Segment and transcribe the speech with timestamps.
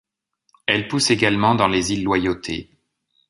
[0.65, 2.71] Elle pousse également dans les îles Loyauté.